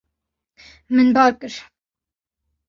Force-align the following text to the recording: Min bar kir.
Min 0.95 1.13
bar 1.17 1.27
kir. 1.43 1.61